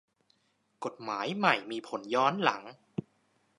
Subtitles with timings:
[0.83, 2.61] กฏหมายใหม่มีผลย้อนหลัง